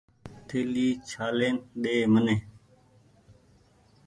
[0.47, 2.37] ٿهلي ڇهآلين ۮي مني